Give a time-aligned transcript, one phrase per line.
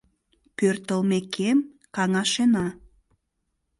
[0.57, 1.57] Пӧртылмекем
[1.95, 2.67] каҥашена.